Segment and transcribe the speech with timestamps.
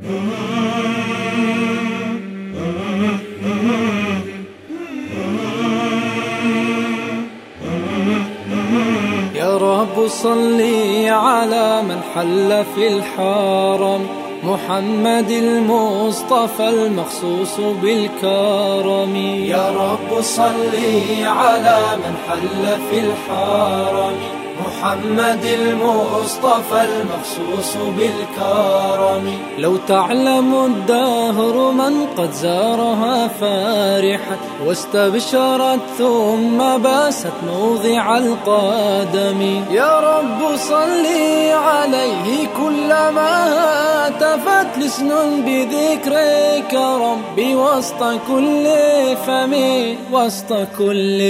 [0.00, 0.08] يا
[9.56, 14.06] رب صلي على من حل في الحرم
[14.44, 19.16] محمد المصطفى المخصوص بالكرم.
[19.44, 24.14] يا رب صلي على من حل في الحرم.
[24.66, 29.38] محمد المصطفى المخصوص بالكرم.
[29.58, 39.64] لو تعلم الدهر من قد زارها فارحت واستبشرت ثم باست موضع القدم.
[39.70, 43.79] يا رب صلي عليه كلما
[44.10, 45.10] هتفت لسن
[45.46, 48.66] بذكرك ربي وسط كل
[49.26, 49.54] فم
[50.12, 51.20] وسط كل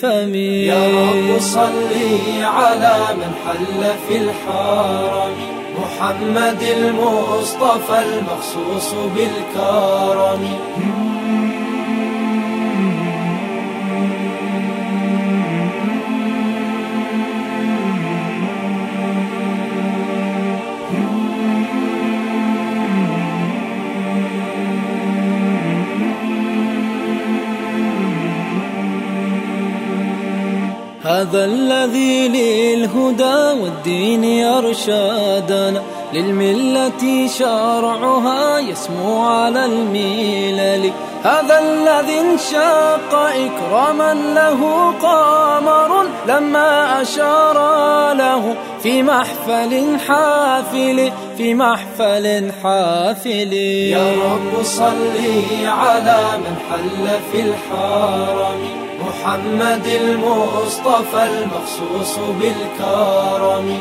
[0.00, 5.34] فم يا رب صلي على من حل في الحرم
[5.78, 10.42] محمد المصطفى المخصوص بالكرم.
[31.04, 40.92] هذا الذي للهدى والدين يرشادنا للملة شرعها يسمو على الملل.
[41.24, 47.56] هذا الذي انشق إكراما له قمر لما أشار
[48.12, 53.52] له في محفل حافل في محفل حافل.
[53.52, 58.91] يا رب صلي على من حل في الحرم.
[59.06, 63.78] محمد المصطفى المخصوص بالكرم.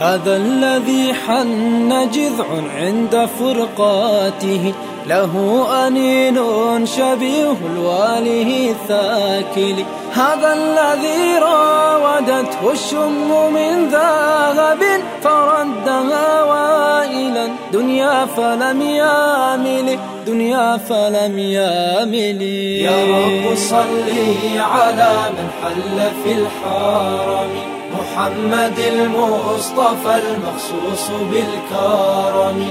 [0.00, 2.44] هذا الذي حن جذع
[2.76, 4.74] عند فرقاته.
[5.06, 6.36] له أنين
[6.86, 9.84] شبيه الواله الثاكل.
[10.12, 14.82] هذا الذي راودته الشم من ذهب
[15.22, 17.48] فردها وائلا.
[17.72, 22.42] دنيا فلم يامل دنيا فلم يامل.
[22.82, 27.79] يا رب صلي على من حل في الحرم.
[28.10, 32.70] محمد المصطفى المخصوص بالكرم.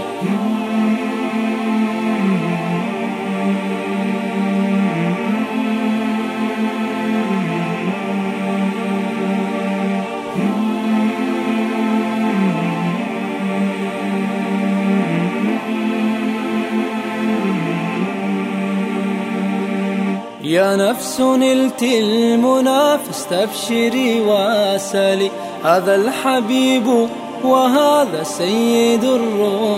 [20.49, 25.31] يا نفس نلت المنى فاستبشري واسلي.
[25.63, 27.07] هذا الحبيب
[27.43, 29.03] وهذا سيد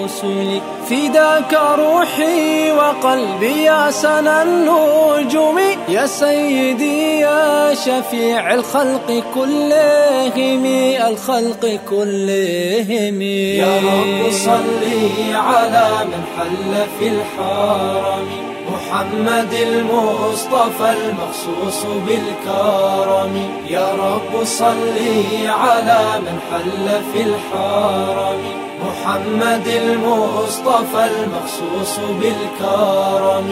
[0.02, 5.60] الرسل فداك روحي وقلبي يا سنا النجوم.
[5.90, 10.66] يا سيدي يا شفيع الخلق كلهم
[11.08, 13.22] الخلق كلهم.
[13.62, 18.28] يا رب صلي على من حل في الحرم.
[18.72, 23.50] محمد المصطفى المخصوص بالكرم.
[23.70, 28.71] يا رب صلي على من حل في الحرم.
[28.86, 33.50] محمد المصطفى المخصوص بالكرم.